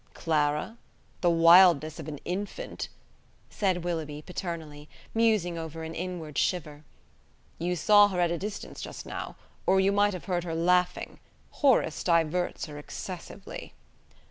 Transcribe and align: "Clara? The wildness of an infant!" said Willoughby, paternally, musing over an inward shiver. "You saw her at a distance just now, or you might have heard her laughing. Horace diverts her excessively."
"Clara? 0.15 0.79
The 1.21 1.29
wildness 1.29 1.99
of 1.99 2.07
an 2.07 2.17
infant!" 2.25 2.89
said 3.51 3.83
Willoughby, 3.83 4.23
paternally, 4.23 4.89
musing 5.13 5.59
over 5.59 5.83
an 5.83 5.93
inward 5.93 6.39
shiver. 6.39 6.83
"You 7.59 7.75
saw 7.75 8.07
her 8.07 8.19
at 8.19 8.31
a 8.31 8.37
distance 8.39 8.81
just 8.81 9.05
now, 9.05 9.35
or 9.67 9.79
you 9.79 9.91
might 9.91 10.13
have 10.13 10.25
heard 10.25 10.43
her 10.43 10.55
laughing. 10.55 11.19
Horace 11.51 12.03
diverts 12.03 12.65
her 12.65 12.79
excessively." 12.79 13.73